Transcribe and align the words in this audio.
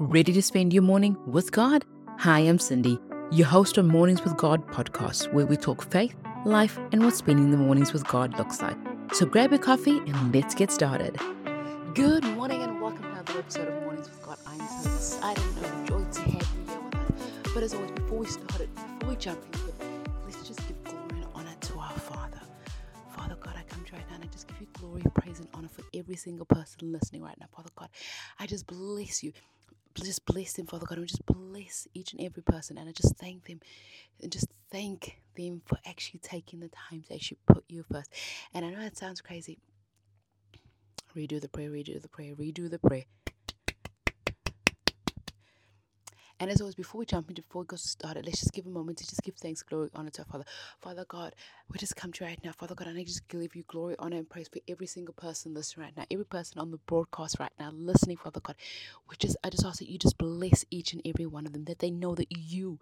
Ready 0.00 0.32
to 0.32 0.42
spend 0.42 0.72
your 0.72 0.84
morning 0.84 1.16
with 1.26 1.50
God? 1.50 1.84
Hi, 2.18 2.38
I'm 2.38 2.60
Cindy, 2.60 3.00
your 3.32 3.48
host 3.48 3.78
of 3.78 3.84
Mornings 3.84 4.22
with 4.22 4.36
God 4.36 4.64
podcast, 4.68 5.32
where 5.32 5.44
we 5.44 5.56
talk 5.56 5.90
faith, 5.90 6.14
life, 6.44 6.78
and 6.92 7.02
what 7.02 7.16
spending 7.16 7.50
the 7.50 7.56
mornings 7.56 7.92
with 7.92 8.06
God 8.06 8.38
looks 8.38 8.62
like. 8.62 8.76
So 9.12 9.26
grab 9.26 9.50
your 9.50 9.58
coffee 9.58 9.98
and 9.98 10.32
let's 10.32 10.54
get 10.54 10.70
started. 10.70 11.18
Good 11.94 12.22
morning 12.22 12.62
and 12.62 12.80
welcome 12.80 13.02
to 13.02 13.08
another 13.08 13.40
episode 13.40 13.66
of 13.66 13.82
Mornings 13.82 14.08
with 14.08 14.22
God. 14.22 14.38
I'm 14.46 14.60
so 14.68 14.88
excited 14.88 15.42
and 15.64 15.66
overjoyed 15.66 16.12
to 16.12 16.20
have 16.20 16.32
you 16.32 16.70
here 16.70 16.80
with 16.80 16.94
us. 16.94 17.52
But 17.52 17.62
as 17.64 17.74
always, 17.74 17.90
before 17.90 18.18
we 18.18 18.26
start 18.26 18.60
it, 18.60 18.72
before 18.76 19.08
we 19.08 19.16
jump 19.16 19.44
into 19.46 19.66
it, 19.66 19.74
let's 20.24 20.46
just 20.46 20.60
give 20.68 20.84
glory 20.84 21.22
and 21.22 21.26
honor 21.34 21.56
to 21.60 21.78
our 21.80 21.90
Father. 21.90 22.40
Father 23.16 23.36
God, 23.40 23.56
I 23.58 23.64
come 23.64 23.84
to 23.84 23.90
you 23.90 23.98
right 23.98 24.08
now 24.10 24.14
and 24.14 24.24
I 24.24 24.28
just 24.28 24.46
give 24.46 24.60
you 24.60 24.68
glory, 24.74 25.02
praise, 25.14 25.40
and 25.40 25.48
honor 25.54 25.66
for 25.66 25.82
every 25.92 26.14
single 26.14 26.46
person 26.46 26.92
listening 26.92 27.20
right 27.20 27.36
now. 27.40 27.46
Father 27.52 27.70
God, 27.74 27.88
I 28.38 28.46
just 28.46 28.64
bless 28.68 29.24
you 29.24 29.32
just 30.04 30.24
bless 30.26 30.54
them, 30.54 30.66
Father 30.66 30.86
God, 30.86 30.98
and 30.98 31.08
just 31.08 31.24
bless 31.26 31.88
each 31.94 32.12
and 32.12 32.22
every 32.22 32.42
person. 32.42 32.78
And 32.78 32.88
I 32.88 32.92
just 32.92 33.16
thank 33.16 33.46
them 33.46 33.60
and 34.22 34.32
just 34.32 34.48
thank 34.70 35.20
them 35.36 35.62
for 35.64 35.78
actually 35.86 36.20
taking 36.20 36.60
the 36.60 36.68
time 36.68 37.02
to 37.08 37.14
actually 37.14 37.38
put 37.46 37.64
you 37.68 37.84
first. 37.90 38.12
And 38.54 38.64
I 38.64 38.70
know 38.70 38.80
that 38.80 38.96
sounds 38.96 39.20
crazy. 39.20 39.58
Redo 41.16 41.40
the 41.40 41.48
prayer, 41.48 41.70
redo 41.70 42.00
the 42.00 42.08
prayer, 42.08 42.34
redo 42.34 42.70
the 42.70 42.78
prayer. 42.78 43.04
And 46.40 46.50
as 46.50 46.60
always, 46.60 46.76
before 46.76 47.00
we 47.00 47.06
jump 47.06 47.30
into, 47.30 47.42
before 47.42 47.62
we 47.62 47.66
go 47.66 47.76
started, 47.76 48.26
let's 48.26 48.40
just 48.40 48.52
give 48.52 48.66
a 48.66 48.70
moment 48.70 48.98
to 48.98 49.06
just 49.06 49.22
give 49.22 49.36
thanks, 49.36 49.62
glory, 49.62 49.90
honor 49.94 50.10
to 50.10 50.22
our 50.22 50.26
Father. 50.26 50.44
Father 50.80 51.04
God, 51.08 51.34
we 51.70 51.78
just 51.78 51.96
come 51.96 52.12
to 52.12 52.24
you 52.24 52.28
right 52.28 52.40
now. 52.44 52.52
Father 52.52 52.74
God, 52.76 52.88
I 52.88 52.92
need 52.92 53.06
just 53.06 53.28
give 53.28 53.56
you 53.56 53.64
glory, 53.66 53.96
honor, 53.98 54.18
and 54.18 54.28
praise 54.28 54.48
for 54.48 54.60
every 54.68 54.86
single 54.86 55.14
person 55.14 55.54
listening 55.54 55.86
right 55.86 55.96
now, 55.96 56.04
every 56.10 56.26
person 56.26 56.60
on 56.60 56.70
the 56.70 56.78
broadcast 56.78 57.38
right 57.40 57.52
now, 57.58 57.70
listening, 57.72 58.18
Father 58.18 58.40
God. 58.40 58.56
We 59.10 59.16
just, 59.18 59.36
I 59.44 59.50
just 59.50 59.64
ask 59.66 59.80
that 59.80 59.90
you 59.90 59.98
just 59.98 60.18
bless 60.18 60.64
each 60.70 60.92
and 60.92 61.02
every 61.04 61.26
one 61.26 61.46
of 61.46 61.52
them, 61.52 61.64
that 61.64 61.80
they 61.80 61.90
know 61.90 62.14
that 62.14 62.28
you 62.30 62.78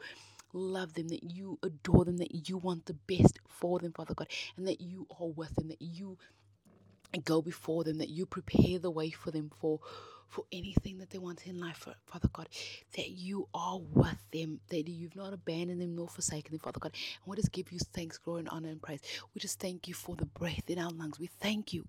love 0.53 0.95
them, 0.95 1.09
that 1.09 1.25
you 1.25 1.59
adore 1.63 2.05
them, 2.05 2.19
that 2.19 2.49
you 2.49 2.59
want 2.59 2.87
the 2.87 2.95
best 2.95 3.39
for 3.49 3.79
them, 3.79 3.93
Father 3.93 4.15
God, 4.15 4.29
and 4.57 4.67
that 4.69 4.81
you 4.81 5.07
are 5.21 5.29
with 5.29 5.55
them, 5.57 5.69
that 5.69 5.83
you 5.83 6.19
go 7.25 7.43
before 7.43 7.85
them, 7.85 7.99
that 7.99 8.11
you 8.11 8.27
prepare 8.27 8.79
the 8.79 8.91
way 8.91 9.11
for 9.11 9.31
them 9.31 9.51
for 9.61 9.81
for 10.29 10.45
anything 10.53 10.99
that 10.99 11.11
they 11.11 11.19
want 11.19 11.47
in 11.47 11.61
life, 11.61 11.87
Father 12.07 12.29
God, 12.33 12.49
that 12.97 13.11
you 13.11 13.49
are 13.55 13.79
with 13.79 14.19
them, 14.33 14.61
that 14.69 14.89
you've 14.89 15.17
not 15.17 15.33
abandoned 15.33 15.81
them 15.81 15.97
nor 15.97 16.09
forsaken 16.09 16.53
them, 16.53 16.61
Father 16.61 16.81
God. 16.81 16.93
And 16.95 17.31
we 17.31 17.37
just 17.37 17.53
give 17.53 17.73
you 17.73 17.79
thanks, 17.93 18.19
glory, 18.19 18.41
and 18.41 18.49
honor 18.49 18.69
and 18.69 18.83
praise. 18.83 19.01
We 19.35 19.41
just 19.41 19.61
thank 19.61 19.89
you 19.89 19.95
for 19.95 20.17
the 20.17 20.27
breath 20.27 20.69
in 20.69 20.79
our 20.79 20.91
lungs. 20.91 21.19
We 21.19 21.29
thank 21.41 21.73
you 21.73 21.87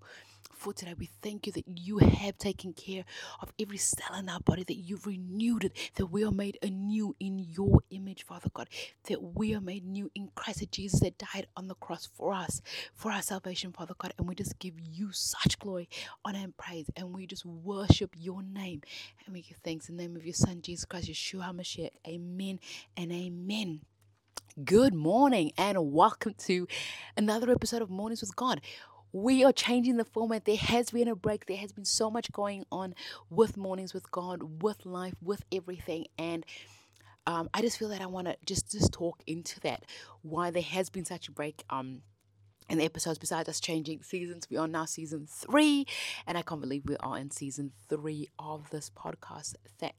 for 0.58 0.74
today. 0.74 0.96
We 0.98 1.10
thank 1.22 1.46
you 1.46 1.54
that 1.54 1.66
you 1.68 2.00
have 2.00 2.38
taken 2.38 2.74
care 2.74 3.06
of 3.42 3.54
every 3.60 3.78
cell 3.78 4.16
in 4.18 4.28
our 4.28 4.40
body, 4.40 4.64
that 4.64 4.76
you've 4.76 5.06
renewed 5.06 5.66
it, 5.66 5.92
that 5.96 6.08
we 6.08 6.24
are 6.26 6.32
made 6.32 6.58
anew 6.62 7.16
in 7.20 7.40
your 7.40 7.82
image, 7.92 8.24
Father 8.24 8.50
God, 8.54 8.68
that 9.08 9.22
we 9.22 9.54
are 9.56 9.62
made 9.62 9.86
new 9.86 10.10
in 10.16 10.30
Christ, 10.36 10.66
Jesus 10.72 11.00
that 11.02 11.18
died 11.18 11.48
on 11.56 11.68
the 11.68 11.76
cross 11.76 12.10
for 12.12 12.34
us, 12.34 12.62
for 12.94 13.12
our 13.12 13.22
salvation, 13.22 13.72
Father 13.72 13.94
God. 13.98 14.14
And 14.18 14.28
we 14.28 14.36
just 14.36 14.58
give 14.60 14.74
you 14.80 15.10
such 15.12 15.60
glory, 15.60 15.88
honor, 16.26 16.40
and 16.40 16.58
praise. 16.58 16.90
And 16.96 17.14
we 17.14 17.28
just 17.28 17.46
worship 17.46 18.16
your 18.18 18.42
name 18.42 18.82
and 19.26 19.34
we 19.34 19.42
give 19.42 19.58
thanks 19.64 19.90
in 19.90 19.98
the 19.98 20.04
name 20.04 20.16
of 20.16 20.26
your 20.26 20.34
Son, 20.34 20.62
Jesus 20.62 20.86
Christ, 20.86 21.10
Yeshua 21.10 21.54
HaMashiach. 21.54 21.92
Amen 22.08 22.60
and 22.96 23.12
amen. 23.12 23.82
Good 24.64 24.96
morning 24.96 25.52
and 25.56 25.92
welcome 25.92 26.34
to 26.40 26.68
another 27.16 27.52
episode 27.52 27.84
of 27.84 27.92
Mornings 27.92 28.22
with 28.22 28.36
God 28.36 28.60
we 29.18 29.44
are 29.44 29.52
changing 29.52 29.98
the 29.98 30.06
format. 30.06 30.46
There 30.46 30.56
has 30.56 30.92
been 30.92 31.08
a 31.08 31.16
break. 31.16 31.48
There 31.48 31.58
has 31.58 31.72
been 31.72 31.86
so 31.86 32.12
much 32.12 32.32
going 32.32 32.66
on 32.72 32.94
with 33.32 33.58
Mornings 33.58 33.94
with 33.94 34.12
God, 34.12 34.62
with 34.62 34.86
life, 34.86 35.16
with 35.24 35.44
everything. 35.52 36.06
And 36.20 36.46
um, 37.26 37.50
I 37.54 37.62
just 37.62 37.80
feel 37.80 37.90
that 37.90 38.02
I 38.02 38.06
want 38.06 38.28
to 38.28 38.38
just, 38.46 38.72
just 38.72 38.94
talk 38.94 39.24
into 39.26 39.60
that. 39.62 39.86
Why 40.22 40.52
there 40.52 40.62
has 40.62 40.90
been 40.90 41.06
such 41.06 41.28
a 41.28 41.32
break. 41.32 41.64
Um, 41.70 42.02
in 42.70 42.80
the 42.80 42.84
episodes 42.84 43.18
besides 43.18 43.48
us 43.48 43.62
changing 43.62 44.04
seasons 44.04 44.46
we 44.50 44.58
are 44.58 44.68
now 44.68 44.84
season 44.84 45.26
three 45.26 45.86
and 46.28 46.38
i 46.38 46.42
can't 46.42 46.60
believe 46.60 46.84
we 46.86 46.98
are 46.98 47.18
in 47.18 47.32
season 47.32 47.72
three 47.88 48.28
of 48.38 48.70
this 48.72 48.90
podcast 48.90 49.56
that 49.80 49.94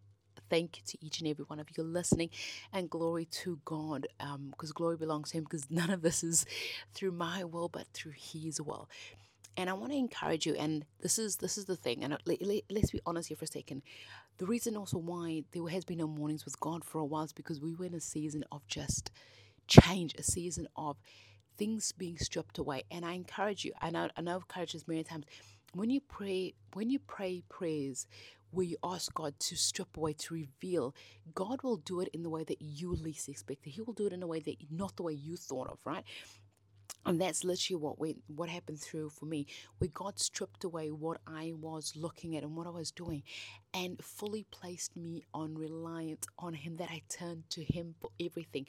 thank 0.50 0.78
you 0.78 0.82
to 0.86 0.98
each 1.04 1.20
and 1.20 1.28
every 1.28 1.44
one 1.44 1.60
of 1.60 1.68
you 1.76 1.82
listening 1.84 2.30
and 2.72 2.90
glory 2.90 3.26
to 3.26 3.60
God 3.64 4.06
because 4.18 4.70
um, 4.70 4.74
glory 4.74 4.96
belongs 4.96 5.30
to 5.30 5.38
Him 5.38 5.44
because 5.44 5.70
none 5.70 5.90
of 5.90 6.02
this 6.02 6.22
is 6.24 6.46
through 6.94 7.12
my 7.12 7.44
will 7.44 7.68
but 7.68 7.86
through 7.92 8.14
His 8.16 8.60
will. 8.60 8.88
And 9.56 9.68
I 9.68 9.72
want 9.72 9.90
to 9.90 9.98
encourage 9.98 10.46
you, 10.46 10.54
and 10.54 10.84
this 11.00 11.18
is 11.18 11.36
this 11.36 11.58
is 11.58 11.64
the 11.64 11.74
thing, 11.74 12.04
and 12.04 12.16
let, 12.26 12.40
let, 12.40 12.62
let's 12.70 12.92
be 12.92 13.00
honest 13.04 13.28
here 13.28 13.36
for 13.36 13.44
a 13.44 13.48
second. 13.48 13.82
The 14.38 14.46
reason 14.46 14.76
also 14.76 14.98
why 14.98 15.42
there 15.52 15.66
has 15.68 15.84
been 15.84 15.98
no 15.98 16.06
mornings 16.06 16.44
with 16.44 16.60
God 16.60 16.84
for 16.84 17.00
a 17.00 17.04
while 17.04 17.24
is 17.24 17.32
because 17.32 17.60
we 17.60 17.74
were 17.74 17.86
in 17.86 17.94
a 17.94 18.00
season 18.00 18.44
of 18.52 18.64
just 18.68 19.10
change, 19.66 20.14
a 20.14 20.22
season 20.22 20.68
of 20.76 20.96
things 21.56 21.92
being 21.92 22.18
stripped 22.18 22.58
away. 22.58 22.84
And 22.90 23.04
I 23.04 23.14
encourage 23.14 23.64
you, 23.64 23.72
and 23.82 23.96
I, 23.96 24.10
I 24.16 24.20
know 24.20 24.36
I've 24.36 24.42
encouraged 24.42 24.74
this 24.74 24.86
many 24.86 25.02
times, 25.02 25.24
when 25.74 25.90
you 25.90 26.00
pray, 26.00 26.54
when 26.74 26.88
you 26.88 27.00
pray 27.00 27.42
prayers 27.48 28.06
where 28.50 28.66
you 28.66 28.76
ask 28.82 29.12
God 29.14 29.38
to 29.40 29.56
strip 29.56 29.96
away, 29.96 30.14
to 30.14 30.34
reveal, 30.34 30.94
God 31.34 31.62
will 31.62 31.76
do 31.76 32.00
it 32.00 32.08
in 32.12 32.22
the 32.22 32.30
way 32.30 32.44
that 32.44 32.60
you 32.60 32.92
least 32.94 33.28
expected. 33.28 33.70
He 33.70 33.82
will 33.82 33.92
do 33.92 34.06
it 34.06 34.12
in 34.12 34.22
a 34.22 34.26
way 34.26 34.40
that 34.40 34.56
not 34.70 34.96
the 34.96 35.02
way 35.02 35.12
you 35.12 35.36
thought 35.36 35.68
of, 35.68 35.78
right? 35.84 36.04
And 37.06 37.20
that's 37.20 37.42
literally 37.44 37.80
what 37.80 37.98
went, 37.98 38.22
what 38.26 38.48
happened 38.50 38.80
through 38.80 39.10
for 39.10 39.24
me, 39.24 39.46
where 39.78 39.88
God 39.92 40.18
stripped 40.18 40.64
away 40.64 40.90
what 40.90 41.18
I 41.26 41.52
was 41.56 41.94
looking 41.96 42.36
at 42.36 42.42
and 42.42 42.54
what 42.54 42.66
I 42.66 42.70
was 42.70 42.90
doing, 42.90 43.22
and 43.72 44.02
fully 44.04 44.44
placed 44.50 44.94
me 44.96 45.24
on 45.32 45.54
reliance 45.54 46.26
on 46.38 46.52
Him. 46.54 46.76
That 46.76 46.90
I 46.90 47.02
turned 47.08 47.48
to 47.50 47.64
Him 47.64 47.94
for 48.00 48.10
everything. 48.20 48.66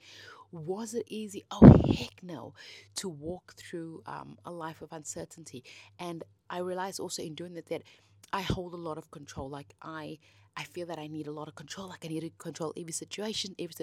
Was 0.51 0.93
it 0.93 1.05
easy? 1.07 1.43
Oh 1.51 1.81
heck 1.93 2.23
no! 2.23 2.53
To 2.97 3.09
walk 3.09 3.55
through 3.57 4.03
um, 4.05 4.37
a 4.45 4.51
life 4.51 4.81
of 4.81 4.93
uncertainty, 4.93 5.63
and 5.97 6.23
I 6.49 6.59
realized 6.59 6.99
also 6.99 7.21
in 7.21 7.35
doing 7.35 7.55
that 7.55 7.67
that 7.69 7.83
I 8.31 8.41
hold 8.41 8.73
a 8.73 8.77
lot 8.77 8.97
of 8.97 9.09
control. 9.11 9.49
Like 9.49 9.73
I, 9.81 10.19
I 10.55 10.63
feel 10.63 10.85
that 10.87 10.99
I 10.99 11.07
need 11.07 11.27
a 11.27 11.31
lot 11.31 11.47
of 11.47 11.55
control. 11.55 11.87
Like 11.89 12.05
I 12.05 12.09
need 12.09 12.21
to 12.21 12.29
control 12.37 12.73
every 12.77 12.91
situation, 12.91 13.55
every 13.57 13.73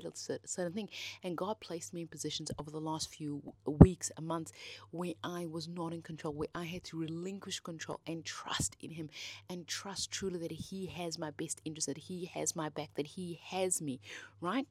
certain 0.45 0.73
thing. 0.73 0.89
And 1.23 1.37
God 1.37 1.61
placed 1.61 1.93
me 1.95 2.03
in 2.03 2.09
positions 2.09 2.51
over 2.59 2.71
the 2.71 2.81
last 2.81 3.09
few 3.13 3.43
weeks, 3.67 4.11
a 4.17 4.23
month, 4.23 4.53
where 4.91 5.15
I 5.25 5.47
was 5.47 5.69
not 5.69 5.93
in 5.93 6.03
control, 6.03 6.35
where 6.35 6.49
I 6.55 6.65
had 6.65 6.85
to 6.85 6.99
relinquish 6.99 7.61
control 7.61 8.01
and 8.07 8.25
trust 8.25 8.77
in 8.81 8.91
Him, 8.93 9.11
and 9.49 9.67
trust 9.67 10.11
truly 10.11 10.39
that 10.41 10.53
He 10.53 10.87
has 10.87 11.19
my 11.19 11.31
best 11.31 11.61
interest, 11.65 11.87
that 11.89 11.99
He 11.99 12.27
has 12.35 12.55
my 12.55 12.69
back, 12.69 12.91
that 12.95 13.07
He 13.09 13.41
has 13.47 13.81
me, 13.81 14.01
right? 14.41 14.67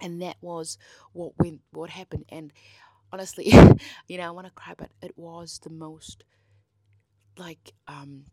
And 0.00 0.22
that 0.22 0.36
was 0.40 0.78
what 1.12 1.32
went, 1.38 1.60
what 1.72 1.90
happened. 1.90 2.26
And 2.30 2.52
honestly, 3.12 3.46
you 4.08 4.18
know, 4.18 4.24
I 4.24 4.30
want 4.30 4.46
to 4.46 4.52
cry, 4.52 4.74
but 4.76 4.90
it 5.02 5.16
was 5.18 5.60
the 5.62 5.70
most 5.70 6.24
like 7.36 7.72
um 7.86 8.24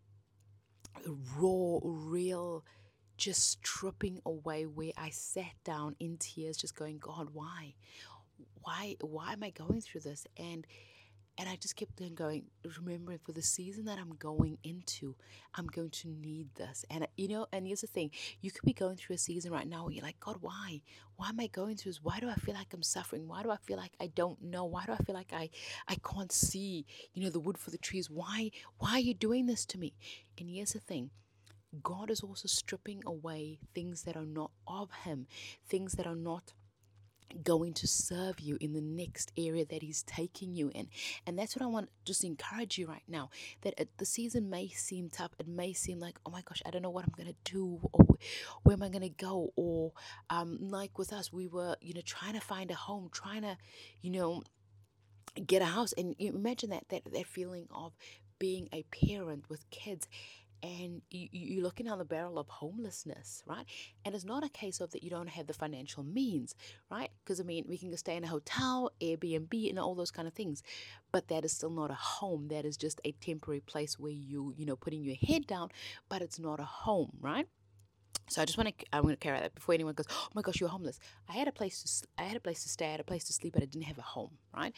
raw, 1.38 1.80
real, 1.84 2.64
just 3.18 3.50
stripping 3.52 4.20
away 4.26 4.66
where 4.66 4.92
I 4.98 5.10
sat 5.10 5.54
down 5.64 5.96
in 6.00 6.18
tears, 6.18 6.58
just 6.58 6.76
going, 6.76 6.98
God, 7.00 7.30
why? 7.34 7.76
Why 8.62 8.96
why 9.02 9.34
am 9.34 9.44
I 9.44 9.52
going 9.52 9.82
through 9.82 10.02
this? 10.02 10.26
And 10.38 10.66
and 11.38 11.50
I 11.50 11.58
just 11.58 11.76
kept 11.76 12.02
on 12.02 12.16
going, 12.16 12.44
remembering 12.78 13.20
for 13.20 13.34
the 13.34 13.42
season 13.42 13.86
that 13.86 14.00
I'm 14.00 14.16
going 14.18 14.58
into, 14.64 15.16
I'm 15.54 15.68
going 15.68 15.90
to 15.90 16.08
need 16.08 16.48
this. 16.56 16.86
And, 16.90 17.04
uh, 17.04 17.08
you 17.18 17.28
know, 17.28 17.48
and 17.52 17.68
here's 17.68 17.82
the 17.82 17.88
thing 17.88 18.12
you 18.42 18.52
could 18.52 18.64
be 18.64 18.74
going 18.74 18.96
through 18.96 19.16
a 19.16 19.20
season 19.20 19.52
right 19.52 19.68
now 19.68 19.84
where 19.84 19.94
you're 19.94 20.04
like, 20.04 20.20
God, 20.20 20.38
why? 20.40 20.82
Why 21.18 21.30
am 21.30 21.40
I 21.40 21.48
going 21.48 21.76
through 21.76 21.92
this? 21.92 22.04
Why 22.04 22.20
do 22.20 22.30
I 22.30 22.36
feel 22.36 22.56
like 22.56 22.74
I'm 22.74 22.84
suffering? 22.84 23.28
Why 23.28 23.44
do 23.44 23.52
I 23.52 23.58
feel 23.58 23.78
like 23.78 23.94
I 24.00 24.08
don't 24.08 24.42
know? 24.42 24.66
Why 24.66 24.86
do 24.86 24.94
I 24.94 24.98
feel 24.98 25.16
like 25.16 25.34
I, 25.34 25.50
I 25.88 25.96
can't 25.96 26.32
see, 26.32 26.86
you 27.14 27.24
know, 27.24 27.30
the 27.30 27.40
wood 27.40 27.58
for 27.58 27.72
the 27.72 27.78
trees? 27.78 28.10
Why, 28.10 28.52
why 28.78 28.92
are 28.92 29.00
you 29.00 29.14
doing 29.14 29.46
this 29.46 29.66
to 29.68 29.78
me? 29.78 29.94
And 30.38 30.50
here's 30.50 30.74
the 30.74 30.80
thing 30.80 31.12
God 31.84 32.10
is 32.10 32.22
also 32.22 32.48
stripping 32.48 33.04
away 33.06 33.60
things 33.74 34.04
that 34.04 34.16
are 34.16 34.26
not 34.26 34.52
of 34.68 34.90
Him, 35.04 35.28
things 35.68 35.94
that 35.94 36.08
are 36.08 36.16
not 36.16 36.54
going 37.44 37.74
to 37.74 37.88
serve 37.88 38.40
you 38.40 38.58
in 38.62 38.74
the 38.74 38.82
next 38.82 39.32
area 39.38 39.66
that 39.66 39.82
he's 39.82 40.04
taking 40.04 40.54
you 40.54 40.72
in. 40.74 40.88
And 41.26 41.38
that's 41.38 41.56
what 41.56 41.64
i 41.64 41.68
want 41.68 41.90
just 42.06 42.24
encourage 42.24 42.78
you 42.78 42.88
right 42.88 43.04
now 43.08 43.30
that 43.62 43.76
the 43.98 44.06
season 44.06 44.50
may 44.50 44.68
seem 44.70 45.10
tough. 45.10 45.32
It 45.40 45.48
may 45.48 45.74
seem 45.74 46.00
like 46.00 46.20
oh 46.26 46.32
my 46.32 46.42
gosh 46.42 46.62
i 46.66 46.70
don't 46.70 46.82
know 46.82 46.90
what 46.90 47.06
i'm 47.06 47.26
to 47.26 47.52
do 47.52 47.80
or 47.92 48.06
where 48.64 48.74
am 48.74 48.84
i 48.84 48.90
to 48.90 49.10
go? 49.10 49.52
Or 49.56 49.92
um, 50.30 50.58
like 50.62 50.98
with 50.98 51.12
us 51.14 51.32
we 51.32 51.48
were 51.48 51.76
you 51.82 51.94
know 51.94 52.02
trying 52.06 52.34
to 52.34 52.40
find 52.40 52.72
a 52.72 52.76
home 52.76 53.10
trying 53.12 53.42
to 53.42 53.58
you 54.02 54.12
know 54.12 54.44
get 55.46 55.62
a 55.62 55.66
house. 55.66 55.94
And 55.98 56.16
you 56.18 56.30
imagine 56.34 56.70
that 56.70 56.88
that, 56.90 57.04
that 57.12 57.28
feeling 57.28 57.68
of 57.74 57.94
being 58.40 58.70
a 58.74 58.84
parent 58.84 59.46
with 59.50 59.70
kids 59.70 60.08
and 60.66 61.02
you, 61.12 61.28
you're 61.32 61.64
looking 61.64 61.86
down 61.86 62.00
the 62.00 62.06
barrel 62.06 62.40
of 62.40 62.48
homelessness, 62.50 63.44
right? 63.46 63.66
And 64.04 64.16
it's 64.16 64.26
not 64.26 64.44
a 64.44 64.50
case 64.50 64.82
of 64.82 64.92
that 64.92 65.04
you 65.04 65.10
don't 65.10 65.30
have 65.30 65.48
the 65.48 65.54
financial 65.54 66.04
means, 66.04 66.56
right? 66.90 67.10
Because 67.24 67.40
I 67.40 67.44
mean, 67.44 67.66
we 67.68 67.78
can 67.78 67.96
stay 67.98 68.16
in 68.16 68.24
a 68.24 68.28
hotel, 68.28 68.92
Airbnb, 69.02 69.70
and 69.70 69.80
all 69.80 69.96
those 69.96 70.12
kind 70.12 70.28
of 70.28 70.34
things, 70.34 70.64
but 71.12 71.28
that 71.28 71.46
is 71.46 71.52
still 71.54 71.70
not 71.70 71.92
a 71.92 71.96
home. 71.96 72.48
That 72.50 72.66
is 72.66 72.78
just 72.78 73.00
a 73.06 73.12
temporary 73.14 73.62
place 73.62 74.00
where 74.00 74.12
you, 74.12 74.54
you 74.58 74.66
know, 74.66 74.76
putting 74.76 75.04
your 75.04 75.16
head 75.16 75.46
down, 75.48 75.70
but 76.10 76.22
it's 76.22 76.40
not 76.40 76.60
a 76.60 76.66
home, 76.66 77.12
right? 77.22 77.48
So 78.28 78.42
I 78.42 78.46
just 78.46 78.58
want 78.58 78.78
to 78.78 78.86
I'm 78.92 79.04
going 79.04 79.16
to 79.16 79.20
carry 79.20 79.40
that 79.40 79.54
before 79.56 79.76
anyone 79.76 79.94
goes, 79.94 80.08
"Oh 80.10 80.28
my 80.34 80.42
gosh, 80.42 80.60
you're 80.60 80.70
homeless." 80.70 81.00
I 81.30 81.34
had 81.34 81.48
a 81.48 81.52
place 81.52 81.84
to 81.84 82.08
I 82.24 82.24
had 82.28 82.38
a 82.38 82.40
place 82.40 82.64
to 82.64 82.70
stay, 82.70 82.88
I 82.88 82.92
had 82.92 83.00
a 83.00 83.04
place 83.06 83.26
to 83.26 83.34
sleep, 83.34 83.54
but 83.54 83.64
I 83.64 83.66
didn't 83.66 83.86
have 83.86 83.98
a 83.98 84.04
home, 84.04 84.38
right? 84.56 84.74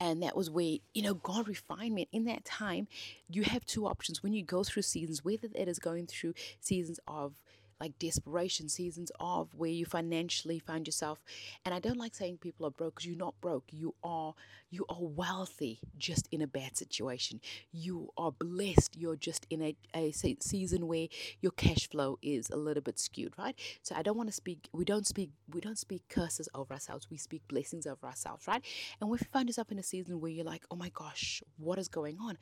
And 0.00 0.22
that 0.22 0.36
was 0.36 0.50
where 0.50 0.78
you 0.94 1.02
know 1.02 1.14
God 1.14 1.48
refined 1.48 1.94
me. 1.94 2.08
In 2.12 2.24
that 2.26 2.44
time, 2.44 2.88
you 3.28 3.42
have 3.42 3.64
two 3.66 3.86
options 3.86 4.22
when 4.22 4.32
you 4.32 4.44
go 4.44 4.64
through 4.64 4.82
seasons, 4.82 5.24
whether 5.24 5.48
it 5.54 5.68
is 5.68 5.78
going 5.78 6.06
through 6.06 6.34
seasons 6.60 7.00
of 7.06 7.34
like 7.80 7.98
desperation 7.98 8.68
seasons 8.68 9.10
of 9.20 9.54
where 9.54 9.70
you 9.70 9.84
financially 9.84 10.58
find 10.58 10.86
yourself. 10.86 11.22
And 11.64 11.74
i 11.74 11.78
don't 11.78 11.98
like 11.98 12.14
saying 12.14 12.38
people 12.38 12.66
are 12.66 12.70
broke 12.70 12.96
because 12.96 13.06
you're 13.06 13.16
not 13.16 13.40
broke. 13.40 13.64
You 13.70 13.94
are 14.02 14.34
you 14.70 14.84
are 14.88 14.98
wealthy 15.00 15.80
just 15.96 16.28
in 16.32 16.42
a 16.42 16.46
bad 16.48 16.76
situation. 16.76 17.40
You 17.72 18.10
are 18.18 18.32
blessed. 18.32 18.96
You're 18.96 19.16
just 19.16 19.46
in 19.48 19.62
a, 19.62 19.76
a 19.94 20.12
season 20.12 20.88
where 20.88 21.06
your 21.40 21.52
cash 21.52 21.88
flow 21.88 22.18
is 22.22 22.50
a 22.50 22.56
little 22.56 22.82
bit 22.82 22.98
skewed 22.98 23.34
right? 23.38 23.56
So 23.82 23.94
i 23.94 24.02
don't 24.02 24.16
want 24.16 24.28
to 24.28 24.34
speak 24.34 24.68
we 24.72 24.84
don't 24.84 25.06
speak 25.06 25.30
we 25.52 25.60
don't 25.60 25.78
speak 25.78 26.02
curses 26.08 26.48
over 26.54 26.74
ourselves. 26.74 27.08
We 27.10 27.16
speak 27.16 27.42
blessings 27.48 27.86
over 27.86 28.06
ourselves 28.06 28.46
right? 28.46 28.62
And 29.00 29.14
if 29.14 29.20
you 29.20 29.26
find 29.32 29.48
yourself 29.48 29.70
in 29.70 29.78
a 29.78 29.82
season 29.82 30.20
where 30.20 30.30
you're 30.30 30.44
like 30.44 30.64
oh 30.70 30.76
my 30.76 30.90
gosh 30.90 31.42
what 31.56 31.78
is 31.78 31.88
going 31.88 32.18
on 32.20 32.38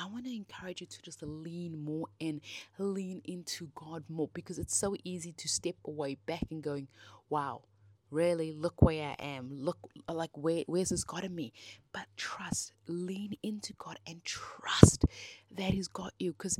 I 0.00 0.06
want 0.06 0.24
to 0.24 0.34
encourage 0.34 0.80
you 0.80 0.86
to 0.86 1.02
just 1.02 1.22
lean 1.22 1.84
more 1.84 2.06
and 2.20 2.40
lean 2.78 3.20
into 3.24 3.70
God 3.74 4.04
more 4.08 4.30
because 4.32 4.58
it's 4.58 4.76
so 4.76 4.96
easy 5.04 5.32
to 5.32 5.48
step 5.48 5.76
away 5.86 6.16
back 6.26 6.44
and 6.50 6.62
going, 6.62 6.88
wow, 7.28 7.62
really 8.10 8.52
look 8.52 8.82
where 8.82 9.10
I 9.10 9.22
am. 9.22 9.50
Look 9.52 9.78
like 10.08 10.30
where 10.34 10.64
where's 10.66 10.88
this 10.88 11.04
God 11.04 11.24
in 11.24 11.34
me? 11.34 11.52
But 11.92 12.06
trust, 12.16 12.72
lean 12.88 13.34
into 13.42 13.72
God 13.74 13.98
and 14.06 14.24
trust 14.24 15.04
that 15.50 15.72
He's 15.72 15.88
got 15.88 16.12
you 16.18 16.32
because 16.32 16.58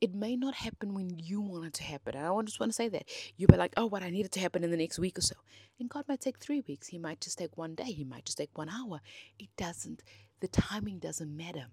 it 0.00 0.14
may 0.14 0.34
not 0.34 0.54
happen 0.54 0.94
when 0.94 1.18
you 1.18 1.42
want 1.42 1.66
it 1.66 1.74
to 1.74 1.82
happen. 1.84 2.16
And 2.16 2.26
I 2.26 2.42
just 2.42 2.58
want 2.58 2.72
to 2.72 2.76
say 2.76 2.88
that. 2.88 3.04
You'll 3.36 3.50
be 3.50 3.56
like, 3.56 3.74
oh, 3.76 3.86
what 3.86 4.02
I 4.02 4.08
need 4.08 4.24
it 4.24 4.32
to 4.32 4.40
happen 4.40 4.64
in 4.64 4.70
the 4.70 4.76
next 4.76 4.98
week 4.98 5.18
or 5.18 5.22
so. 5.22 5.34
And 5.78 5.90
God 5.90 6.06
might 6.08 6.20
take 6.20 6.38
three 6.38 6.62
weeks. 6.66 6.88
He 6.88 6.98
might 6.98 7.20
just 7.20 7.36
take 7.38 7.58
one 7.58 7.74
day. 7.74 7.92
He 7.92 8.04
might 8.04 8.24
just 8.24 8.38
take 8.38 8.56
one 8.56 8.70
hour. 8.70 9.00
It 9.38 9.48
doesn't, 9.58 10.02
the 10.40 10.48
timing 10.48 10.98
doesn't 10.98 11.36
matter 11.36 11.66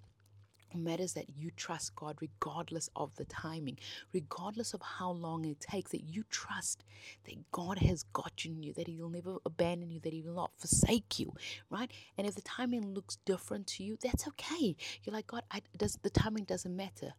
matters 0.76 1.14
that 1.14 1.30
you 1.38 1.52
trust 1.52 1.96
God 1.96 2.18
regardless 2.22 2.90
of 2.96 3.16
the 3.16 3.26
timing, 3.26 3.78
regardless 4.14 4.74
of 4.74 4.82
how 4.82 5.12
long 5.12 5.46
it 5.46 5.60
takes, 5.60 5.92
that 5.92 6.04
you 6.04 6.24
trust 6.30 6.84
that 7.26 7.52
God 7.52 7.80
has 7.80 8.04
got 8.14 8.46
you, 8.46 8.56
you 8.60 8.74
that 8.74 8.88
He'll 8.88 9.10
never 9.10 9.38
abandon 9.46 9.92
you, 9.92 10.00
that 10.02 10.14
He 10.14 10.22
will 10.22 10.36
not 10.36 10.52
forsake 10.58 11.20
you, 11.20 11.34
right? 11.70 11.92
And 12.18 12.28
if 12.28 12.36
the 12.36 12.42
timing 12.42 12.94
looks 12.94 13.18
different 13.26 13.68
to 13.68 13.84
you, 13.84 13.98
that's 14.02 14.28
okay. 14.30 14.76
You're 15.04 15.14
like, 15.14 15.28
God, 15.28 15.44
I, 15.52 15.62
does 15.78 15.98
the 16.02 16.10
timing 16.10 16.46
doesn't 16.46 16.76
matter. 16.76 17.14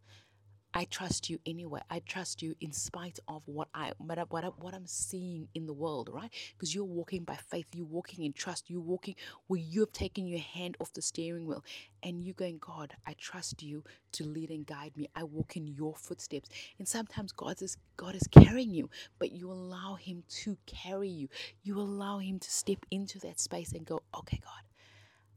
I 0.75 0.85
trust 0.85 1.31
you 1.31 1.41
anyway. 1.47 1.81
I 1.91 2.01
trust 2.01 2.43
you 2.43 2.55
in 2.61 2.73
spite 2.73 3.19
of 3.29 3.43
what 3.47 3.69
I 3.75 3.93
what 3.99 4.19
I, 4.19 4.23
what, 4.23 4.45
I, 4.45 4.49
what 4.49 4.75
I'm 4.75 4.87
seeing 4.87 5.49
in 5.55 5.67
the 5.67 5.73
world, 5.73 6.11
right? 6.13 6.31
Because 6.57 6.75
you're 6.75 6.85
walking 6.85 7.25
by 7.25 7.37
faith, 7.37 7.67
you're 7.75 7.87
walking 7.87 8.25
in 8.25 8.33
trust, 8.33 8.71
you're 8.71 8.81
walking 8.81 9.17
where 9.49 9.61
you've 9.61 9.93
taken 9.93 10.27
your 10.29 10.41
hand 10.41 10.77
off 10.81 10.93
the 10.93 11.03
steering 11.03 11.47
wheel, 11.47 11.65
and 12.03 12.25
you're 12.25 12.35
going, 12.35 12.59
God, 12.61 12.95
I 13.07 13.15
trust 13.19 13.63
you 13.63 13.85
to 14.13 14.25
lead 14.25 14.51
and 14.51 14.67
guide 14.67 14.93
me. 14.97 15.09
I 15.17 15.25
walk 15.25 15.57
in 15.57 15.67
your 15.67 15.95
footsteps, 15.97 16.51
and 16.79 16.89
sometimes 16.89 17.33
God 17.33 17.63
is 17.63 17.77
God 17.97 18.15
is 18.15 18.29
carrying 18.29 18.71
you, 18.73 18.91
but 19.19 19.33
you 19.33 19.51
allow 19.51 19.97
Him 19.97 20.25
to 20.45 20.59
carry 20.67 21.09
you. 21.09 21.29
You 21.65 21.81
allow 21.81 22.19
Him 22.19 22.39
to 22.39 22.51
step 22.51 22.87
into 22.91 23.19
that 23.21 23.41
space 23.41 23.73
and 23.73 23.87
go, 23.87 24.03
Okay, 24.17 24.41
God, 24.45 24.63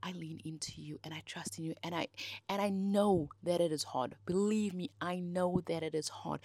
I 0.03 0.12
lean 0.12 0.42
into 0.45 0.81
you 0.81 1.00
and 1.03 1.13
I 1.13 1.21
trust 1.25 1.57
in 1.57 1.65
you 1.65 1.75
and 1.83 1.94
I 1.95 2.07
and 2.50 2.62
I 2.62 2.69
know 2.69 3.30
that 3.44 3.62
it 3.62 3.71
is 3.71 3.83
hard. 3.83 4.15
Believe 4.25 4.74
me, 4.74 4.92
I 5.00 5.19
know 5.19 5.62
that 5.68 5.83
it 5.83 5.95
is 5.95 6.09
hard. 6.09 6.42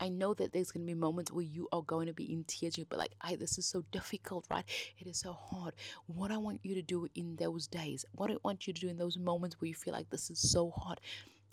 I 0.00 0.08
know 0.08 0.34
that 0.34 0.52
there's 0.52 0.70
going 0.70 0.86
to 0.86 0.92
be 0.92 0.98
moments 0.98 1.32
where 1.32 1.44
you 1.44 1.68
are 1.72 1.82
going 1.82 2.06
to 2.06 2.12
be 2.12 2.32
in 2.32 2.44
tears. 2.44 2.78
You'll 2.78 2.86
be 2.86 2.96
like, 2.96 3.14
I, 3.20 3.34
this 3.34 3.58
is 3.58 3.66
so 3.66 3.82
difficult, 3.90 4.46
right? 4.50 4.64
It 4.98 5.06
is 5.08 5.18
so 5.18 5.32
hard. 5.32 5.74
What 6.06 6.30
I 6.30 6.36
want 6.36 6.60
you 6.62 6.74
to 6.76 6.82
do 6.82 7.08
in 7.14 7.36
those 7.36 7.66
days, 7.66 8.04
what 8.12 8.30
I 8.30 8.36
want 8.44 8.66
you 8.66 8.72
to 8.72 8.80
do 8.80 8.88
in 8.88 8.96
those 8.96 9.18
moments 9.18 9.60
where 9.60 9.68
you 9.68 9.74
feel 9.74 9.94
like 9.94 10.10
this 10.10 10.30
is 10.30 10.38
so 10.38 10.70
hard, 10.70 11.00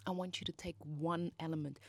I 0.06 0.12
want 0.12 0.40
you 0.40 0.46
to 0.46 0.52
take 0.52 0.76
one 0.80 1.32
element, 1.40 1.80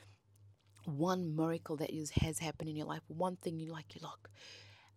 one 0.85 1.37
miracle 1.37 1.77
that 1.77 1.91
is, 1.95 2.11
has 2.11 2.39
happened 2.39 2.71
in 2.71 2.77
your 2.77 2.87
life, 2.87 3.03
one 3.09 3.37
thing 3.37 3.59
you 3.59 3.71
like, 3.71 3.95
you 3.95 4.01
look. 4.03 4.31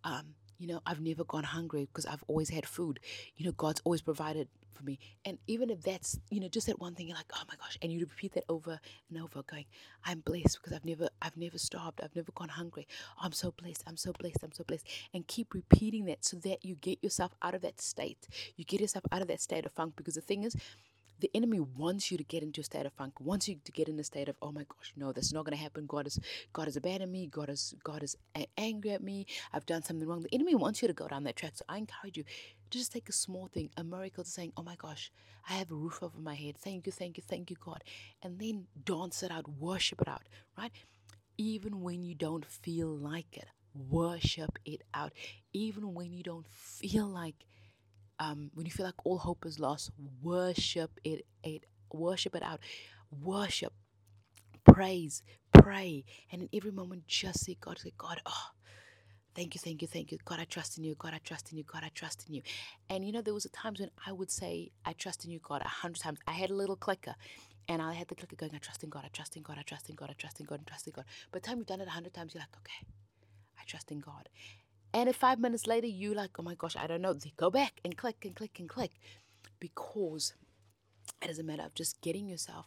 Um, 0.04 0.34
you 0.60 0.66
know, 0.68 0.80
I've 0.86 1.00
never 1.00 1.24
gone 1.24 1.44
hungry 1.44 1.86
because 1.86 2.06
I've 2.06 2.22
always 2.28 2.50
had 2.50 2.66
food. 2.66 3.00
You 3.36 3.46
know, 3.46 3.52
God's 3.52 3.80
always 3.84 4.02
provided 4.02 4.46
for 4.74 4.84
me. 4.84 4.98
And 5.24 5.38
even 5.46 5.70
if 5.70 5.82
that's, 5.82 6.20
you 6.30 6.38
know, 6.38 6.48
just 6.48 6.66
that 6.66 6.78
one 6.78 6.94
thing, 6.94 7.08
you're 7.08 7.16
like, 7.16 7.32
oh 7.34 7.42
my 7.48 7.54
gosh, 7.56 7.78
and 7.82 7.90
you 7.90 8.00
repeat 8.00 8.34
that 8.34 8.44
over 8.48 8.78
and 9.08 9.22
over, 9.22 9.42
going, 9.42 9.64
I'm 10.04 10.20
blessed 10.20 10.58
because 10.62 10.74
I've 10.74 10.84
never, 10.84 11.08
I've 11.22 11.36
never 11.38 11.58
starved, 11.58 12.02
I've 12.04 12.14
never 12.14 12.30
gone 12.32 12.50
hungry. 12.50 12.86
Oh, 13.16 13.22
I'm 13.24 13.32
so 13.32 13.52
blessed, 13.52 13.84
I'm 13.86 13.96
so 13.96 14.12
blessed, 14.12 14.38
I'm 14.42 14.52
so 14.52 14.64
blessed. 14.64 14.86
And 15.14 15.26
keep 15.26 15.54
repeating 15.54 16.04
that 16.06 16.24
so 16.26 16.36
that 16.38 16.62
you 16.64 16.74
get 16.76 17.02
yourself 17.02 17.34
out 17.42 17.54
of 17.54 17.62
that 17.62 17.80
state. 17.80 18.28
You 18.56 18.64
get 18.64 18.80
yourself 18.82 19.04
out 19.10 19.22
of 19.22 19.28
that 19.28 19.40
state 19.40 19.64
of 19.64 19.72
funk 19.72 19.94
because 19.96 20.14
the 20.14 20.20
thing 20.20 20.44
is, 20.44 20.54
the 21.20 21.30
enemy 21.34 21.60
wants 21.60 22.10
you 22.10 22.18
to 22.18 22.24
get 22.24 22.42
into 22.42 22.60
a 22.60 22.64
state 22.64 22.86
of 22.86 22.92
funk, 22.92 23.20
wants 23.20 23.48
you 23.48 23.56
to 23.64 23.72
get 23.72 23.88
in 23.88 23.98
a 23.98 24.04
state 24.04 24.28
of, 24.28 24.36
oh 24.42 24.52
my 24.52 24.62
gosh, 24.62 24.92
no, 24.96 25.12
this 25.12 25.26
is 25.26 25.32
not 25.32 25.44
going 25.44 25.56
to 25.56 25.62
happen. 25.62 25.86
God 25.86 26.06
is, 26.06 26.18
God 26.52 26.64
has 26.66 26.76
abandoned 26.76 27.12
me. 27.12 27.26
God 27.26 27.48
is, 27.48 27.74
God 27.84 28.02
is 28.02 28.16
angry 28.56 28.90
at 28.92 29.02
me. 29.02 29.26
I've 29.52 29.66
done 29.66 29.82
something 29.82 30.06
wrong. 30.08 30.22
The 30.22 30.34
enemy 30.34 30.54
wants 30.54 30.82
you 30.82 30.88
to 30.88 30.94
go 30.94 31.08
down 31.08 31.24
that 31.24 31.36
track. 31.36 31.52
So 31.54 31.64
I 31.68 31.78
encourage 31.78 32.16
you 32.16 32.24
to 32.24 32.78
just 32.78 32.92
take 32.92 33.08
a 33.08 33.12
small 33.12 33.48
thing, 33.52 33.70
a 33.76 33.84
miracle, 33.84 34.24
to 34.24 34.30
saying, 34.30 34.52
oh 34.56 34.62
my 34.62 34.76
gosh, 34.76 35.12
I 35.48 35.54
have 35.54 35.70
a 35.70 35.74
roof 35.74 36.02
over 36.02 36.18
my 36.18 36.34
head. 36.34 36.56
Thank 36.56 36.86
you, 36.86 36.92
thank 36.92 37.16
you, 37.16 37.22
thank 37.26 37.50
you, 37.50 37.56
God. 37.64 37.84
And 38.22 38.38
then 38.38 38.66
dance 38.84 39.22
it 39.22 39.30
out, 39.30 39.48
worship 39.48 40.00
it 40.00 40.08
out, 40.08 40.22
right? 40.56 40.72
Even 41.36 41.80
when 41.80 42.02
you 42.04 42.14
don't 42.14 42.44
feel 42.44 42.88
like 42.88 43.36
it, 43.36 43.48
worship 43.74 44.58
it 44.64 44.82
out. 44.94 45.12
Even 45.52 45.94
when 45.94 46.12
you 46.12 46.22
don't 46.22 46.46
feel 46.48 47.06
like 47.06 47.46
um, 48.20 48.50
when 48.54 48.66
you 48.66 48.72
feel 48.72 48.86
like 48.86 49.04
all 49.04 49.18
hope 49.18 49.44
is 49.46 49.58
lost, 49.58 49.90
worship 50.22 50.92
it, 51.02 51.26
it 51.42 51.64
worship 51.92 52.36
it 52.36 52.42
out. 52.42 52.60
Worship, 53.10 53.72
praise, 54.64 55.24
pray, 55.52 56.04
and 56.30 56.42
in 56.42 56.48
every 56.54 56.70
moment 56.70 57.08
just 57.08 57.44
say, 57.44 57.56
God, 57.60 57.78
say, 57.80 57.92
God, 57.98 58.20
oh, 58.24 58.50
thank 59.34 59.54
you, 59.54 59.60
thank 59.64 59.82
you, 59.82 59.88
thank 59.88 60.12
you. 60.12 60.18
God, 60.24 60.38
I 60.38 60.44
trust 60.44 60.78
in 60.78 60.84
you. 60.84 60.94
God, 60.96 61.12
I 61.12 61.18
trust 61.18 61.50
in 61.50 61.58
you. 61.58 61.64
God, 61.64 61.82
I 61.84 61.90
trust 61.92 62.26
in 62.28 62.34
you. 62.34 62.42
And 62.88 63.04
you 63.04 63.10
know, 63.10 63.20
there 63.22 63.34
was 63.34 63.48
times 63.52 63.80
when 63.80 63.90
I 64.06 64.12
would 64.12 64.30
say, 64.30 64.70
I 64.84 64.92
trust 64.92 65.24
in 65.24 65.32
you, 65.32 65.40
God, 65.42 65.62
a 65.64 65.68
hundred 65.68 66.00
times. 66.00 66.20
I 66.28 66.32
had 66.32 66.50
a 66.50 66.54
little 66.54 66.76
clicker. 66.76 67.16
And 67.68 67.80
I 67.80 67.94
had 67.94 68.08
the 68.08 68.16
clicker 68.16 68.34
going, 68.34 68.52
I 68.54 68.58
trust 68.58 68.82
in 68.82 68.90
God, 68.90 69.04
I 69.04 69.08
trust 69.12 69.36
in 69.36 69.42
God, 69.42 69.56
I 69.58 69.62
trust 69.62 69.88
in 69.88 69.94
God, 69.94 70.10
I 70.10 70.14
trust 70.14 70.40
in 70.40 70.46
God, 70.46 70.60
I 70.60 70.68
trust 70.68 70.88
in 70.88 70.92
God. 70.92 71.04
By 71.30 71.38
the 71.38 71.46
time 71.46 71.58
you've 71.58 71.68
done 71.68 71.80
it 71.80 71.86
a 71.86 71.90
hundred 71.90 72.12
times, 72.12 72.34
you're 72.34 72.40
like, 72.42 72.56
okay, 72.56 72.86
I 73.60 73.62
trust 73.64 73.92
in 73.92 74.00
God. 74.00 74.28
And 74.92 75.08
if 75.08 75.16
five 75.16 75.38
minutes 75.38 75.66
later 75.66 75.86
you 75.86 76.14
like, 76.14 76.30
oh 76.38 76.42
my 76.42 76.54
gosh, 76.54 76.76
I 76.76 76.86
don't 76.86 77.02
know, 77.02 77.12
they 77.12 77.32
go 77.36 77.50
back 77.50 77.80
and 77.84 77.96
click 77.96 78.24
and 78.24 78.34
click 78.34 78.58
and 78.58 78.68
click 78.68 78.90
because 79.60 80.34
it 81.22 81.30
is 81.30 81.38
a 81.38 81.44
matter 81.44 81.62
of 81.62 81.74
just 81.74 82.00
getting 82.00 82.28
yourself, 82.28 82.66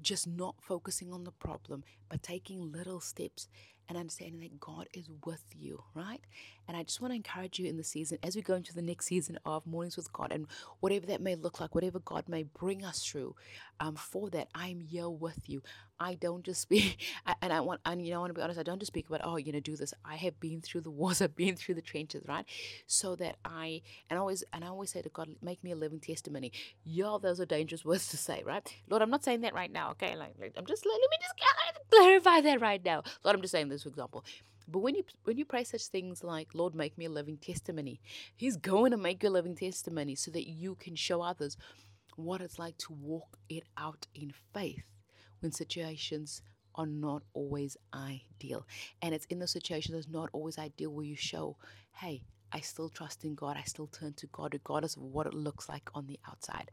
just 0.00 0.26
not 0.26 0.56
focusing 0.60 1.12
on 1.12 1.24
the 1.24 1.32
problem, 1.32 1.82
but 2.08 2.22
taking 2.22 2.70
little 2.70 3.00
steps 3.00 3.48
and 3.88 3.96
understanding 3.96 4.40
that 4.40 4.58
God 4.60 4.88
is 4.92 5.08
with 5.24 5.44
you, 5.54 5.84
right? 5.94 6.20
And 6.68 6.76
I 6.76 6.82
just 6.82 7.00
want 7.00 7.12
to 7.12 7.16
encourage 7.16 7.58
you 7.58 7.68
in 7.68 7.76
the 7.76 7.84
season 7.84 8.18
as 8.22 8.34
we 8.34 8.42
go 8.42 8.54
into 8.54 8.74
the 8.74 8.82
next 8.82 9.06
season 9.06 9.38
of 9.44 9.66
Mornings 9.66 9.96
with 9.96 10.12
God 10.12 10.32
and 10.32 10.46
whatever 10.80 11.06
that 11.06 11.20
may 11.20 11.34
look 11.36 11.60
like, 11.60 11.74
whatever 11.74 12.00
God 12.00 12.28
may 12.28 12.42
bring 12.42 12.84
us 12.84 13.04
through. 13.04 13.36
Um, 13.78 13.94
for 13.94 14.30
that, 14.30 14.48
I'm 14.54 14.80
here 14.80 15.08
with 15.08 15.48
you. 15.48 15.62
I 15.98 16.14
don't 16.14 16.44
just 16.44 16.60
speak, 16.66 16.98
and 17.40 17.52
I 17.52 17.60
want, 17.60 17.80
and 17.86 18.04
you 18.04 18.10
know, 18.10 18.18
I 18.18 18.20
want 18.20 18.30
to 18.30 18.34
be 18.34 18.42
honest. 18.42 18.58
I 18.58 18.62
don't 18.62 18.78
just 18.78 18.92
speak 18.92 19.08
about, 19.08 19.20
oh, 19.24 19.36
you 19.36 19.52
know, 19.52 19.60
do 19.60 19.76
this. 19.76 19.94
I 20.04 20.16
have 20.16 20.38
been 20.40 20.60
through 20.60 20.82
the 20.82 20.90
wars. 21.00 21.22
I've 21.22 21.36
been 21.36 21.56
through 21.56 21.76
the 21.76 21.82
trenches, 21.82 22.24
right? 22.26 22.44
So 22.86 23.16
that 23.16 23.36
I, 23.44 23.82
and 24.10 24.18
I 24.18 24.20
always, 24.20 24.44
and 24.52 24.64
I 24.64 24.68
always 24.68 24.90
say 24.90 25.02
to 25.02 25.08
God, 25.08 25.28
make 25.42 25.62
me 25.62 25.72
a 25.72 25.76
living 25.76 26.00
testimony. 26.00 26.52
Yeah, 26.84 27.18
those 27.20 27.40
are 27.40 27.46
dangerous 27.46 27.84
words 27.84 28.08
to 28.08 28.16
say, 28.16 28.42
right? 28.44 28.66
Lord, 28.88 29.02
I'm 29.02 29.10
not 29.10 29.24
saying 29.24 29.42
that 29.42 29.54
right 29.54 29.72
now. 29.72 29.90
Okay, 29.92 30.16
like, 30.16 30.34
I'm 30.56 30.66
just 30.66 30.84
let 30.86 30.98
me 30.98 31.16
just 31.20 31.34
clarify 31.90 32.40
that 32.42 32.60
right 32.60 32.84
now. 32.84 33.02
Lord, 33.24 33.36
I'm 33.36 33.42
just 33.42 33.52
saying 33.52 33.68
this 33.68 33.75
for 33.82 33.88
example. 33.88 34.24
But 34.68 34.80
when 34.80 34.94
you 34.94 35.04
when 35.24 35.38
you 35.38 35.44
pray 35.44 35.64
such 35.64 35.86
things 35.86 36.24
like, 36.24 36.48
Lord, 36.54 36.74
make 36.74 36.98
me 36.98 37.04
a 37.04 37.10
living 37.10 37.36
testimony, 37.36 38.00
He's 38.34 38.56
going 38.56 38.90
to 38.90 38.96
make 38.96 39.22
you 39.22 39.28
a 39.28 39.30
living 39.30 39.56
testimony 39.56 40.14
so 40.16 40.30
that 40.32 40.48
you 40.48 40.74
can 40.74 40.96
show 40.96 41.22
others 41.22 41.56
what 42.16 42.40
it's 42.40 42.58
like 42.58 42.76
to 42.78 42.92
walk 42.92 43.38
it 43.48 43.64
out 43.76 44.06
in 44.14 44.32
faith 44.52 44.82
when 45.40 45.52
situations 45.52 46.42
are 46.74 46.86
not 46.86 47.22
always 47.32 47.76
ideal. 47.94 48.66
And 49.00 49.14
it's 49.14 49.26
in 49.26 49.38
the 49.38 49.46
situations 49.46 49.94
that's 49.94 50.08
not 50.08 50.30
always 50.32 50.58
ideal 50.58 50.90
where 50.90 51.04
you 51.04 51.16
show, 51.16 51.56
hey, 51.96 52.22
I 52.52 52.60
still 52.60 52.88
trust 52.88 53.24
in 53.24 53.34
God. 53.34 53.56
I 53.56 53.64
still 53.64 53.86
turn 53.86 54.14
to 54.14 54.26
God 54.28 54.54
regardless 54.54 54.96
of 54.96 55.02
what 55.02 55.26
it 55.26 55.34
looks 55.34 55.68
like 55.68 55.88
on 55.94 56.06
the 56.06 56.18
outside. 56.28 56.70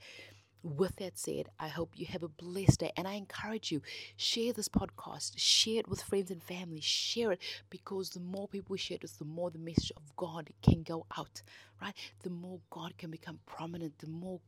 With 0.63 0.96
that 0.96 1.20
said, 1.20 1.50
I 1.60 1.67
hope 1.67 1.91
you 1.98 2.05
have 2.05 2.24
a 2.24 2.29
blessed 2.29 2.79
day 2.79 2.91
and 2.96 3.05
I 3.05 3.15
encourage 3.15 3.70
you 3.70 3.82
share 4.15 4.53
this 4.53 4.70
podcast, 4.70 5.34
share 5.36 5.79
it 5.79 5.89
with 5.89 6.01
friends 6.01 6.32
and 6.32 6.41
family, 6.41 6.79
share 6.79 7.34
it 7.34 7.41
because 7.70 8.12
the 8.12 8.22
more 8.22 8.48
people 8.48 8.77
share 8.77 8.98
it 9.01 9.12
the 9.20 9.25
more 9.25 9.51
the 9.51 9.60
message 9.60 9.91
of 9.98 10.15
God 10.15 10.51
can 10.62 10.84
go 10.84 11.05
out, 11.17 11.41
right? 11.82 11.93
The 12.22 12.29
more 12.29 12.62
God 12.70 12.98
can 12.98 13.12
become 13.12 13.39
prominent, 13.46 14.00
the 14.00 14.08
more 14.08 14.39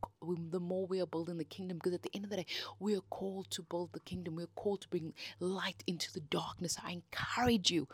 the 0.49 0.59
more 0.61 0.87
we 0.87 1.01
are 1.01 1.05
building 1.05 1.37
the 1.37 1.43
kingdom 1.43 1.79
because 1.79 1.93
at 1.93 2.03
the 2.03 2.11
end 2.13 2.23
of 2.23 2.29
the 2.29 2.37
day, 2.37 2.45
we 2.79 2.95
are 2.95 3.01
called 3.09 3.51
to 3.51 3.63
build 3.63 3.91
the 3.91 3.99
kingdom. 3.99 4.37
We 4.37 4.43
are 4.43 4.55
called 4.55 4.81
to 4.81 4.87
bring 4.87 5.13
light 5.41 5.83
into 5.85 6.13
the 6.13 6.21
darkness. 6.21 6.77
I 6.81 6.91
encourage 6.91 7.71
you 7.71 7.89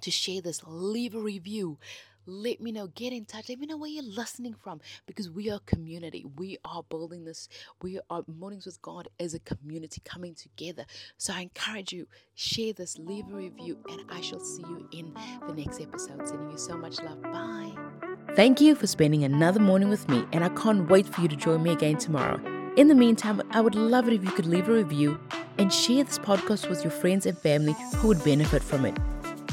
to 0.00 0.10
share 0.12 0.40
this, 0.40 0.62
leave 0.64 1.16
a 1.16 1.20
review. 1.20 1.78
Let 2.26 2.60
me 2.60 2.72
know, 2.72 2.88
get 2.88 3.12
in 3.12 3.24
touch. 3.24 3.48
Let 3.48 3.60
me 3.60 3.66
know 3.66 3.76
where 3.76 3.88
you're 3.88 4.02
listening 4.02 4.54
from 4.54 4.80
because 5.06 5.30
we 5.30 5.48
are 5.50 5.60
community. 5.60 6.24
We 6.36 6.58
are 6.64 6.82
building 6.82 7.24
this. 7.24 7.48
We 7.82 8.00
are 8.10 8.24
Mornings 8.26 8.66
with 8.66 8.82
God 8.82 9.08
as 9.20 9.32
a 9.34 9.38
community 9.38 10.02
coming 10.04 10.34
together. 10.34 10.84
So 11.18 11.32
I 11.32 11.42
encourage 11.42 11.92
you, 11.92 12.08
share 12.34 12.72
this, 12.72 12.98
leave 12.98 13.28
a 13.30 13.36
review, 13.36 13.78
and 13.88 14.02
I 14.10 14.20
shall 14.20 14.40
see 14.40 14.62
you 14.62 14.88
in 14.92 15.14
the 15.46 15.52
next 15.52 15.80
episode. 15.80 16.26
Sending 16.26 16.50
you 16.50 16.58
so 16.58 16.76
much 16.76 17.00
love. 17.00 17.22
Bye. 17.22 17.72
Thank 18.34 18.60
you 18.60 18.74
for 18.74 18.88
spending 18.88 19.22
another 19.22 19.60
morning 19.60 19.88
with 19.88 20.08
me, 20.08 20.24
and 20.32 20.44
I 20.44 20.48
can't 20.48 20.90
wait 20.90 21.06
for 21.06 21.20
you 21.20 21.28
to 21.28 21.36
join 21.36 21.62
me 21.62 21.70
again 21.70 21.96
tomorrow. 21.96 22.40
In 22.76 22.88
the 22.88 22.94
meantime, 22.94 23.40
I 23.52 23.60
would 23.60 23.76
love 23.76 24.08
it 24.08 24.14
if 24.14 24.24
you 24.24 24.32
could 24.32 24.46
leave 24.46 24.68
a 24.68 24.72
review 24.72 25.18
and 25.58 25.72
share 25.72 26.04
this 26.04 26.18
podcast 26.18 26.68
with 26.68 26.82
your 26.82 26.90
friends 26.90 27.24
and 27.24 27.38
family 27.38 27.74
who 27.96 28.08
would 28.08 28.22
benefit 28.24 28.62
from 28.62 28.84
it. 28.84 28.96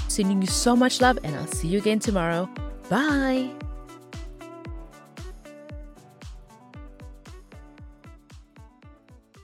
Sending 0.07 0.41
you 0.41 0.47
so 0.47 0.75
much 0.75 1.01
love, 1.01 1.19
and 1.23 1.35
I'll 1.35 1.47
see 1.47 1.67
you 1.67 1.77
again 1.77 1.99
tomorrow. 1.99 2.49
Bye. 2.89 3.51